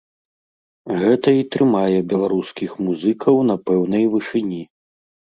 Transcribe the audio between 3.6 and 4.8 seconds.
пэўнай вышыні.